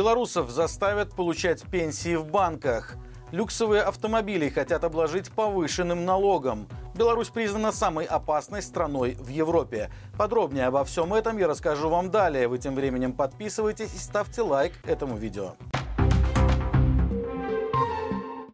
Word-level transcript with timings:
Белорусов 0.00 0.48
заставят 0.48 1.14
получать 1.14 1.62
пенсии 1.64 2.14
в 2.14 2.24
банках. 2.24 2.94
Люксовые 3.32 3.82
автомобили 3.82 4.48
хотят 4.48 4.82
обложить 4.82 5.30
повышенным 5.30 6.06
налогом. 6.06 6.66
Беларусь 6.94 7.28
признана 7.28 7.70
самой 7.70 8.06
опасной 8.06 8.62
страной 8.62 9.14
в 9.20 9.28
Европе. 9.28 9.90
Подробнее 10.16 10.68
обо 10.68 10.86
всем 10.86 11.12
этом 11.12 11.36
я 11.36 11.46
расскажу 11.46 11.90
вам 11.90 12.10
далее. 12.10 12.48
Вы 12.48 12.56
тем 12.56 12.76
временем 12.76 13.12
подписывайтесь 13.12 13.92
и 13.94 13.98
ставьте 13.98 14.40
лайк 14.40 14.72
этому 14.86 15.18
видео. 15.18 15.56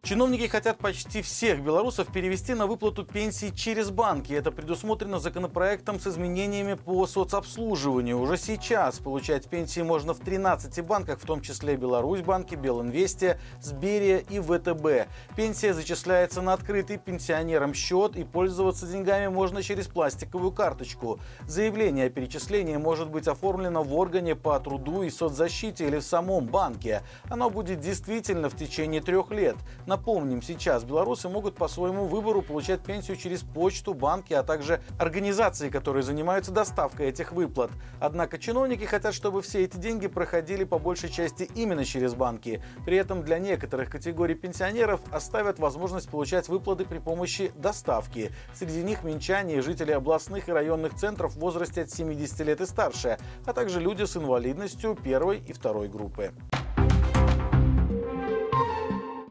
Чиновники 0.07 0.47
хотят 0.47 0.77
почти 0.77 1.21
всех 1.21 1.59
белорусов 1.59 2.13
перевести 2.13 2.53
на 2.53 2.65
выплату 2.65 3.03
пенсий 3.03 3.53
через 3.53 3.89
банки. 3.89 4.31
Это 4.31 4.53
предусмотрено 4.53 5.19
законопроектом 5.19 5.99
с 5.99 6.07
изменениями 6.07 6.75
по 6.75 7.05
соцобслуживанию. 7.05 8.17
Уже 8.17 8.37
сейчас 8.37 8.99
получать 8.99 9.49
пенсии 9.49 9.81
можно 9.81 10.13
в 10.13 10.19
13 10.19 10.81
банках, 10.85 11.19
в 11.19 11.25
том 11.25 11.41
числе 11.41 11.75
Беларусь 11.75 12.21
банки, 12.21 12.55
Белинвестия, 12.55 13.37
Сберия 13.61 14.19
и 14.19 14.39
ВТБ. 14.39 15.09
Пенсия 15.35 15.73
зачисляется 15.73 16.41
на 16.41 16.53
открытый 16.53 16.97
пенсионерам 16.99 17.73
счет 17.73 18.15
и 18.15 18.23
пользоваться 18.23 18.87
деньгами 18.87 19.27
можно 19.27 19.61
через 19.61 19.87
пластиковую 19.87 20.53
карточку. 20.53 21.19
Заявление 21.47 22.05
о 22.05 22.09
перечислении 22.09 22.77
может 22.77 23.09
быть 23.09 23.27
оформлено 23.27 23.83
в 23.83 23.93
органе 23.93 24.35
по 24.35 24.57
труду 24.61 25.01
и 25.01 25.09
соцзащите 25.09 25.85
или 25.85 25.97
в 25.97 26.03
самом 26.03 26.45
банке. 26.45 27.01
Оно 27.25 27.49
будет 27.49 27.81
действительно 27.81 28.49
в 28.49 28.55
течение 28.55 29.01
трех 29.01 29.31
лет. 29.31 29.57
На 29.85 29.96
Напомним, 29.97 30.43
сейчас 30.43 30.83
белорусы 30.83 31.27
могут 31.27 31.55
по 31.55 31.67
своему 31.67 32.05
выбору 32.05 32.43
получать 32.43 32.81
пенсию 32.81 33.17
через 33.17 33.41
почту, 33.41 33.95
банки, 33.95 34.31
а 34.31 34.43
также 34.43 34.79
организации, 34.99 35.69
которые 35.69 36.03
занимаются 36.03 36.51
доставкой 36.51 37.07
этих 37.07 37.31
выплат. 37.31 37.71
Однако 37.99 38.37
чиновники 38.37 38.83
хотят, 38.83 39.15
чтобы 39.15 39.41
все 39.41 39.63
эти 39.63 39.77
деньги 39.77 40.05
проходили 40.05 40.65
по 40.65 40.77
большей 40.77 41.09
части 41.09 41.49
именно 41.55 41.83
через 41.83 42.13
банки. 42.13 42.61
При 42.85 42.95
этом 42.95 43.23
для 43.23 43.39
некоторых 43.39 43.89
категорий 43.89 44.35
пенсионеров 44.35 45.01
оставят 45.11 45.57
возможность 45.57 46.09
получать 46.11 46.47
выплаты 46.47 46.85
при 46.85 46.99
помощи 46.99 47.51
доставки. 47.55 48.31
Среди 48.53 48.83
них 48.83 49.03
минчане 49.03 49.55
и 49.55 49.61
жители 49.61 49.93
областных 49.93 50.47
и 50.47 50.51
районных 50.51 50.93
центров 50.93 51.33
в 51.33 51.39
возрасте 51.39 51.81
от 51.81 51.89
70 51.89 52.39
лет 52.41 52.61
и 52.61 52.67
старше, 52.67 53.17
а 53.47 53.51
также 53.51 53.79
люди 53.79 54.03
с 54.03 54.15
инвалидностью 54.15 54.93
первой 54.93 55.39
и 55.39 55.53
второй 55.53 55.87
группы. 55.87 56.33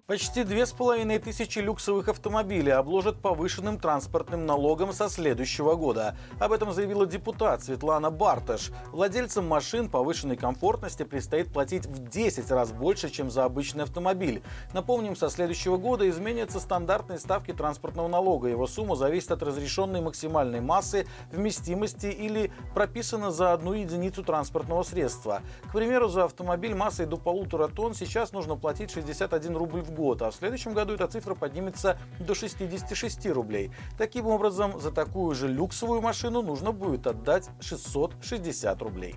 Почти 0.06 0.44
две 0.44 0.66
с 0.66 0.70
половиной 0.70 1.18
тысячи 1.18 1.58
люксовых 1.58 2.06
автомобилей 2.06 2.70
обложат 2.70 3.20
повышенным 3.20 3.80
транспортным 3.80 4.46
налогом 4.46 4.92
со 4.92 5.08
следующего 5.08 5.74
года. 5.74 6.16
Об 6.38 6.52
этом 6.52 6.72
заявила 6.72 7.06
депутат 7.06 7.64
Светлана 7.64 8.12
Барташ. 8.12 8.70
Владельцам 8.92 9.48
машин 9.48 9.90
повышенной 9.90 10.36
комфортности 10.36 11.02
предстоит 11.02 11.52
платить 11.52 11.86
в 11.86 12.08
10 12.08 12.52
раз 12.52 12.70
больше, 12.70 13.10
чем 13.10 13.32
за 13.32 13.44
обычный 13.46 13.82
автомобиль. 13.82 14.44
Напомним, 14.72 15.16
со 15.16 15.28
следующего 15.28 15.76
года 15.76 16.08
изменятся 16.08 16.60
стандартные 16.60 17.18
ставки 17.18 17.52
транспортного 17.52 18.06
налога. 18.06 18.46
Его 18.46 18.68
сумма 18.68 18.94
зависит 18.94 19.32
от 19.32 19.42
разрешенной 19.42 20.02
максимальной 20.02 20.60
массы, 20.60 21.08
вместимости 21.32 22.06
или 22.06 22.52
прописана 22.74 23.32
за 23.32 23.52
одну 23.52 23.72
единицу 23.72 24.22
транспортного 24.22 24.84
средства. 24.84 25.42
К 25.64 25.72
примеру, 25.72 26.06
за 26.06 26.26
автомобиль 26.26 26.76
массой 26.76 27.06
до 27.06 27.16
полутора 27.16 27.66
тонн 27.66 27.92
сейчас 27.92 28.30
нужно 28.30 28.54
платить 28.54 28.92
61 28.92 29.56
рубль 29.56 29.80
в 29.80 29.95
год, 29.96 30.22
а 30.22 30.30
в 30.30 30.34
следующем 30.34 30.74
году 30.74 30.94
эта 30.94 31.08
цифра 31.08 31.34
поднимется 31.34 31.98
до 32.20 32.34
66 32.34 33.26
рублей. 33.26 33.72
Таким 33.98 34.26
образом, 34.26 34.78
за 34.80 34.92
такую 34.92 35.34
же 35.34 35.48
люксовую 35.48 36.00
машину 36.00 36.42
нужно 36.42 36.72
будет 36.72 37.06
отдать 37.06 37.48
660 37.60 38.82
рублей. 38.82 39.16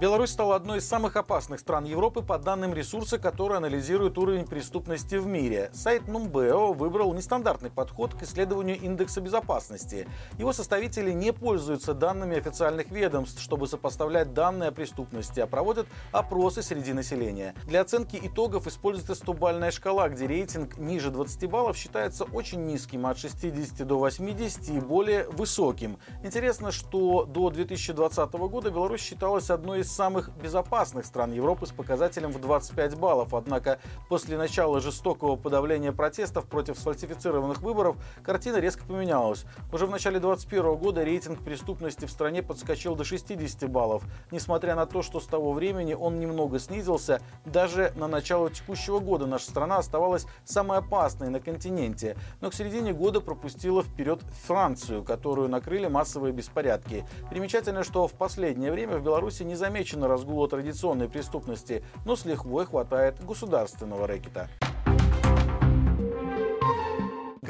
Беларусь 0.00 0.30
стала 0.30 0.56
одной 0.56 0.78
из 0.78 0.88
самых 0.88 1.14
опасных 1.16 1.60
стран 1.60 1.84
Европы 1.84 2.22
по 2.22 2.38
данным 2.38 2.72
ресурса, 2.72 3.18
который 3.18 3.58
анализирует 3.58 4.16
уровень 4.16 4.46
преступности 4.46 5.16
в 5.16 5.26
мире. 5.26 5.68
Сайт 5.74 6.04
Numbeo 6.04 6.72
выбрал 6.72 7.12
нестандартный 7.12 7.68
подход 7.70 8.14
к 8.14 8.22
исследованию 8.22 8.80
индекса 8.80 9.20
безопасности. 9.20 10.08
Его 10.38 10.54
составители 10.54 11.12
не 11.12 11.34
пользуются 11.34 11.92
данными 11.92 12.38
официальных 12.38 12.90
ведомств, 12.90 13.42
чтобы 13.42 13.66
сопоставлять 13.66 14.32
данные 14.32 14.70
о 14.70 14.72
преступности, 14.72 15.40
а 15.40 15.46
проводят 15.46 15.86
опросы 16.12 16.62
среди 16.62 16.94
населения. 16.94 17.54
Для 17.66 17.82
оценки 17.82 18.18
итогов 18.22 18.66
используется 18.66 19.12
100-бальная 19.12 19.70
шкала, 19.70 20.08
где 20.08 20.26
рейтинг 20.26 20.78
ниже 20.78 21.10
20 21.10 21.50
баллов 21.50 21.76
считается 21.76 22.24
очень 22.24 22.64
низким, 22.64 23.04
от 23.04 23.18
60 23.18 23.86
до 23.86 23.98
80 23.98 24.70
и 24.70 24.80
более 24.80 25.28
высоким. 25.28 25.98
Интересно, 26.24 26.72
что 26.72 27.26
до 27.26 27.50
2020 27.50 28.32
года 28.32 28.70
Беларусь 28.70 29.02
считалась 29.02 29.50
одной 29.50 29.80
из 29.80 29.89
самых 29.90 30.30
безопасных 30.36 31.04
стран 31.04 31.32
Европы 31.32 31.66
с 31.66 31.70
показателем 31.70 32.30
в 32.30 32.40
25 32.40 32.96
баллов. 32.96 33.34
Однако 33.34 33.80
после 34.08 34.38
начала 34.38 34.80
жестокого 34.80 35.36
подавления 35.36 35.92
протестов 35.92 36.46
против 36.46 36.78
сфальсифицированных 36.78 37.60
выборов 37.60 37.96
картина 38.22 38.56
резко 38.56 38.84
поменялась. 38.84 39.44
Уже 39.72 39.86
в 39.86 39.90
начале 39.90 40.20
2021 40.20 40.76
года 40.76 41.02
рейтинг 41.02 41.44
преступности 41.44 42.06
в 42.06 42.10
стране 42.10 42.42
подскочил 42.42 42.94
до 42.94 43.04
60 43.04 43.68
баллов. 43.68 44.04
Несмотря 44.30 44.74
на 44.74 44.86
то, 44.86 45.02
что 45.02 45.20
с 45.20 45.26
того 45.26 45.52
времени 45.52 45.94
он 45.94 46.20
немного 46.20 46.58
снизился, 46.58 47.20
даже 47.44 47.92
на 47.96 48.06
начало 48.06 48.50
текущего 48.50 49.00
года 49.00 49.26
наша 49.26 49.50
страна 49.50 49.78
оставалась 49.78 50.26
самой 50.44 50.78
опасной 50.78 51.30
на 51.30 51.40
континенте. 51.40 52.16
Но 52.40 52.50
к 52.50 52.54
середине 52.54 52.92
года 52.92 53.20
пропустила 53.20 53.82
вперед 53.82 54.22
Францию, 54.46 55.02
которую 55.02 55.48
накрыли 55.48 55.88
массовые 55.88 56.32
беспорядки. 56.32 57.04
Примечательно, 57.28 57.82
что 57.82 58.06
в 58.06 58.12
последнее 58.12 58.70
время 58.70 58.98
в 58.98 59.02
Беларуси 59.02 59.42
не 59.42 59.56
заметили 59.56 59.79
замечено 59.80 60.08
разгула 60.08 60.46
традиционной 60.46 61.08
преступности, 61.08 61.82
но 62.04 62.14
с 62.14 62.26
лихвой 62.26 62.66
хватает 62.66 63.24
государственного 63.24 64.06
рэкета. 64.06 64.50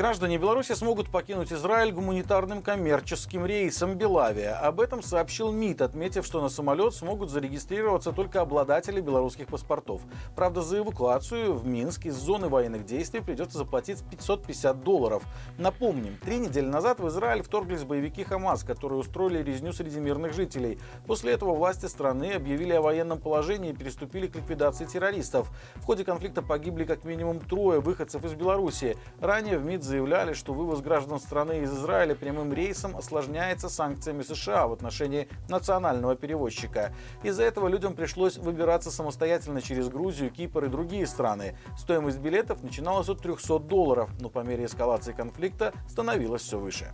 Граждане 0.00 0.38
Беларуси 0.38 0.72
смогут 0.72 1.10
покинуть 1.10 1.52
Израиль 1.52 1.92
гуманитарным 1.92 2.62
коммерческим 2.62 3.44
рейсом 3.44 3.98
Белавия. 3.98 4.58
Об 4.58 4.80
этом 4.80 5.02
сообщил 5.02 5.52
МИД, 5.52 5.82
отметив, 5.82 6.24
что 6.24 6.40
на 6.40 6.48
самолет 6.48 6.94
смогут 6.94 7.28
зарегистрироваться 7.28 8.12
только 8.12 8.40
обладатели 8.40 9.02
белорусских 9.02 9.48
паспортов. 9.48 10.00
Правда, 10.34 10.62
за 10.62 10.78
эвакуацию 10.78 11.52
в 11.52 11.66
Минск 11.66 12.06
из 12.06 12.14
зоны 12.14 12.48
военных 12.48 12.86
действий 12.86 13.20
придется 13.20 13.58
заплатить 13.58 14.02
550 14.10 14.82
долларов. 14.82 15.22
Напомним, 15.58 16.16
три 16.24 16.38
недели 16.38 16.64
назад 16.64 16.98
в 16.98 17.06
Израиль 17.08 17.42
вторглись 17.42 17.84
боевики 17.84 18.24
Хамас, 18.24 18.64
которые 18.64 19.00
устроили 19.00 19.42
резню 19.42 19.74
среди 19.74 20.00
мирных 20.00 20.32
жителей. 20.32 20.78
После 21.06 21.34
этого 21.34 21.54
власти 21.54 21.84
страны 21.84 22.32
объявили 22.32 22.72
о 22.72 22.80
военном 22.80 23.18
положении 23.18 23.72
и 23.72 23.76
переступили 23.76 24.28
к 24.28 24.36
ликвидации 24.36 24.86
террористов. 24.86 25.50
В 25.74 25.84
ходе 25.84 26.06
конфликта 26.06 26.40
погибли 26.40 26.84
как 26.84 27.04
минимум 27.04 27.38
трое 27.38 27.80
выходцев 27.80 28.24
из 28.24 28.32
Беларуси. 28.32 28.96
Ранее 29.20 29.58
в 29.58 29.66
МИД 29.66 29.89
заявляли, 29.90 30.34
что 30.34 30.54
вывоз 30.54 30.80
граждан 30.80 31.18
страны 31.18 31.62
из 31.62 31.72
Израиля 31.72 32.14
прямым 32.14 32.52
рейсом 32.52 32.96
осложняется 32.96 33.68
санкциями 33.68 34.22
США 34.22 34.68
в 34.68 34.72
отношении 34.72 35.28
национального 35.48 36.14
перевозчика. 36.14 36.94
Из-за 37.24 37.42
этого 37.42 37.66
людям 37.66 37.94
пришлось 37.94 38.36
выбираться 38.38 38.92
самостоятельно 38.92 39.60
через 39.60 39.88
Грузию, 39.88 40.30
Кипр 40.30 40.66
и 40.66 40.68
другие 40.68 41.06
страны. 41.08 41.58
Стоимость 41.76 42.20
билетов 42.20 42.62
начиналась 42.62 43.08
от 43.08 43.20
300 43.20 43.58
долларов, 43.58 44.10
но 44.20 44.28
по 44.30 44.40
мере 44.40 44.66
эскалации 44.66 45.12
конфликта 45.12 45.72
становилась 45.88 46.42
все 46.42 46.58
выше. 46.58 46.92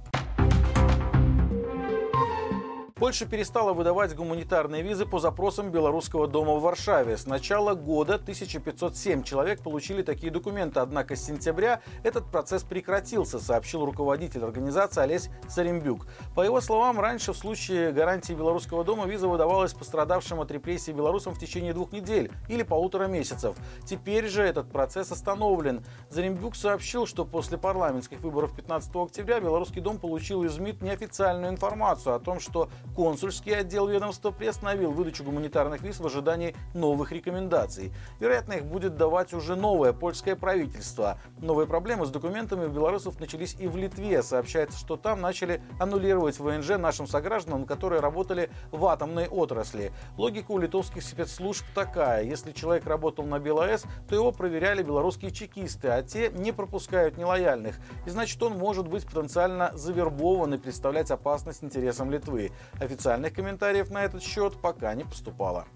Польша 2.99 3.27
перестала 3.27 3.75
выдавать 3.75 4.15
гуманитарные 4.15 4.81
визы 4.81 5.05
по 5.05 5.19
запросам 5.19 5.71
Белорусского 5.71 6.27
дома 6.27 6.55
в 6.55 6.63
Варшаве. 6.63 7.19
С 7.19 7.27
начала 7.27 7.75
года 7.75 8.15
1507 8.15 9.23
человек 9.23 9.63
получили 9.63 10.01
такие 10.01 10.33
документы, 10.33 10.81
однако 10.81 11.15
с 11.15 11.23
сентября 11.23 11.83
этот 12.05 12.31
процесс 12.31 12.63
прекратился, 12.63 13.39
сообщил 13.39 13.85
руководитель 13.85 14.43
организации 14.45 15.03
Олесь 15.03 15.29
Царембюк. 15.47 16.07
По 16.35 16.41
его 16.41 16.63
словам, 16.63 16.99
раньше 16.99 17.35
в 17.35 17.37
случае 17.37 17.93
гарантии 17.93 18.33
Белорусского 18.33 18.83
дома 18.83 19.05
виза 19.05 19.29
выдавалась 19.29 19.75
пострадавшим 19.75 20.41
от 20.41 20.51
репрессий 20.51 20.93
белорусам 20.95 21.35
в 21.35 21.39
течение 21.39 21.75
двух 21.75 21.93
недель 21.93 22.33
или 22.49 22.63
полутора 22.63 23.09
месяцев. 23.09 23.57
Теперь 23.85 24.27
же 24.27 24.43
этот 24.43 24.73
процесс 24.73 25.13
остановлен. 25.13 25.85
Зарембюк 26.09 26.57
сообщил, 26.57 27.07
что 27.07 27.27
после 27.27 27.59
парламентских 27.59 28.21
выборов 28.21 28.57
15 28.57 28.97
октября 28.97 29.39
Белорусский 29.41 29.83
дом 29.83 29.99
получил 29.99 30.45
из 30.45 30.57
МИД 30.57 30.81
неофициальную 30.81 31.53
информацию 31.53 32.15
о 32.15 32.21
том, 32.21 32.41
что 32.41 32.71
консульский 32.95 33.57
отдел 33.57 33.87
ведомства 33.87 34.31
приостановил 34.31 34.93
выдачу 34.93 35.25
гуманитарных 35.25 35.83
виз 35.83 36.01
в 36.01 36.07
ожидании 36.07 36.55
новых 36.75 37.13
рекомендаций. 37.13 37.93
Вероятно, 38.21 38.55
их 38.55 38.67
будет 38.67 38.97
давать 38.97 39.33
уже 39.33 39.57
новое 39.57 39.93
польское 39.93 40.37
правительство. 40.37 41.19
Новые 41.39 41.67
проблемы 41.67 42.07
с 42.07 42.11
документами 42.11 42.67
у 42.67 42.69
белорусов 42.69 43.21
начались 43.21 43.57
и 43.59 43.67
в 43.67 43.77
Литве. 43.77 44.23
Сообщается, 44.23 44.79
что 44.79 44.97
там 44.97 45.21
начали 45.21 45.63
аннулировать 45.81 46.39
ВНЖ 46.39 46.79
нашим 46.79 47.07
согражданам, 47.07 47.65
которые 47.65 48.01
работали 48.01 48.51
в 48.71 48.85
атомной 48.87 49.29
отрасли. 49.29 49.93
Логика 50.17 50.53
у 50.53 50.59
литовских 50.59 51.03
спецслужб 51.03 51.65
такая. 51.75 52.25
Если 52.25 52.53
человек 52.53 52.87
работал 52.87 53.25
на 53.25 53.39
БелАЭС, 53.39 53.85
то 54.09 54.15
его 54.15 54.33
проверяли 54.33 54.83
белорусские 54.83 55.31
чекисты, 55.31 55.89
а 55.89 56.03
те 56.03 56.31
не 56.31 56.53
пропускают 56.53 57.19
нелояльных. 57.19 57.77
И 58.07 58.11
значит, 58.11 58.43
он 58.43 58.57
может 58.57 58.89
быть 58.89 59.07
потенциально 59.07 59.71
завербован 59.75 60.55
и 60.55 60.59
представлять 60.59 61.11
опасность 61.11 61.63
интересам 61.63 62.11
Литвы. 62.11 62.53
Официальных 62.79 63.33
комментариев 63.33 63.91
на 63.91 64.05
этот 64.05 64.23
счет 64.23 64.61
пока 64.61 64.95
не 64.95 65.05
поступало. 65.05 65.67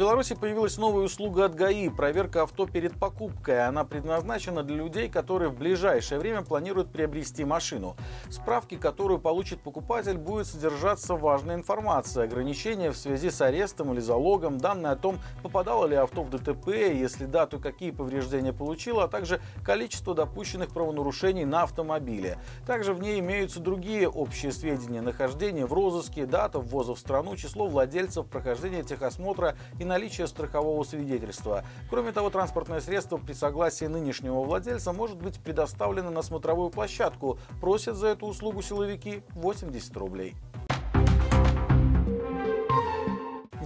Беларуси 0.00 0.34
появилась 0.34 0.78
новая 0.78 1.04
услуга 1.04 1.44
от 1.44 1.54
ГАИ– 1.54 1.90
проверка 1.90 2.44
авто 2.44 2.64
перед 2.66 2.98
покупкой. 2.98 3.66
Она 3.66 3.84
предназначена 3.84 4.62
для 4.62 4.76
людей, 4.76 5.10
которые 5.10 5.50
в 5.50 5.58
ближайшее 5.58 6.18
время 6.18 6.40
планируют 6.40 6.90
приобрести 6.90 7.44
машину. 7.44 7.96
В 8.24 8.32
справке, 8.32 8.78
которую 8.78 9.18
получит 9.18 9.60
покупатель, 9.60 10.16
будет 10.16 10.46
содержаться 10.46 11.16
важная 11.16 11.56
информация. 11.56 12.24
Ограничения 12.24 12.92
в 12.92 12.96
связи 12.96 13.28
с 13.28 13.42
арестом 13.42 13.92
или 13.92 14.00
залогом, 14.00 14.56
данные 14.56 14.92
о 14.92 14.96
том, 14.96 15.18
попадало 15.42 15.84
ли 15.84 15.96
авто 15.96 16.22
в 16.22 16.30
ДТП, 16.30 16.68
если 16.68 17.26
да, 17.26 17.44
то 17.44 17.58
какие 17.58 17.90
повреждения 17.90 18.54
получило, 18.54 19.04
а 19.04 19.08
также 19.08 19.38
количество 19.62 20.14
допущенных 20.14 20.70
правонарушений 20.70 21.44
на 21.44 21.64
автомобиле. 21.64 22.38
Также 22.66 22.94
в 22.94 23.02
ней 23.02 23.20
имеются 23.20 23.60
другие 23.60 24.08
общие 24.08 24.50
сведения– 24.50 25.00
нахождение 25.02 25.66
в 25.66 25.74
розыске, 25.74 26.24
дата 26.24 26.58
ввоза 26.58 26.94
в 26.94 26.98
страну, 26.98 27.36
число 27.36 27.66
владельцев, 27.66 28.24
прохождения 28.28 28.82
техосмотра 28.82 29.56
и 29.78 29.89
наличие 29.90 30.28
страхового 30.28 30.84
свидетельства. 30.84 31.64
Кроме 31.90 32.12
того, 32.12 32.30
транспортное 32.30 32.80
средство 32.80 33.16
при 33.16 33.32
согласии 33.32 33.86
нынешнего 33.86 34.40
владельца 34.44 34.92
может 34.92 35.18
быть 35.18 35.40
предоставлено 35.40 36.10
на 36.10 36.22
смотровую 36.22 36.70
площадку. 36.70 37.38
Просят 37.60 37.96
за 37.96 38.08
эту 38.08 38.26
услугу 38.26 38.62
силовики 38.62 39.22
80 39.30 39.96
рублей. 39.96 40.36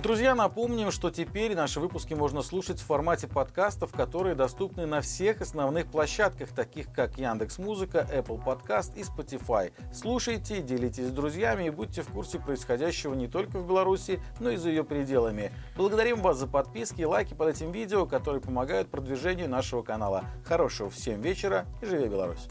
Друзья, 0.05 0.35
напомним, 0.35 0.91
что 0.91 1.11
теперь 1.11 1.57
наши 1.57 1.81
выпуски 1.81 2.13
можно 2.13 2.43
слушать 2.43 2.79
в 2.79 2.85
формате 2.85 3.27
подкастов, 3.27 3.91
которые 3.91 4.35
доступны 4.35 4.85
на 4.85 5.01
всех 5.01 5.41
основных 5.41 5.87
площадках, 5.87 6.51
таких 6.51 6.93
как 6.93 7.17
Яндекс 7.17 7.57
Музыка, 7.57 8.07
Apple 8.13 8.39
Podcast 8.45 8.93
и 8.97 9.01
Spotify. 9.01 9.73
Слушайте, 9.95 10.61
делитесь 10.61 11.07
с 11.07 11.11
друзьями 11.11 11.69
и 11.69 11.71
будьте 11.71 12.03
в 12.03 12.09
курсе 12.09 12.39
происходящего 12.39 13.15
не 13.15 13.29
только 13.29 13.59
в 13.59 13.67
Беларуси, 13.67 14.21
но 14.41 14.51
и 14.51 14.57
за 14.57 14.69
ее 14.69 14.85
пределами. 14.85 15.51
Благодарим 15.75 16.21
вас 16.21 16.37
за 16.37 16.49
подписки 16.49 17.01
и 17.01 17.07
лайки 17.07 17.33
под 17.33 17.57
этим 17.57 17.73
видео, 17.73 18.05
которые 18.05 18.43
помогают 18.43 18.91
продвижению 18.91 19.49
нашего 19.49 19.81
канала. 19.81 20.27
Хорошего 20.45 20.91
всем 20.91 21.23
вечера 21.23 21.65
и 21.81 21.87
живи 21.87 22.09
Беларусь! 22.09 22.47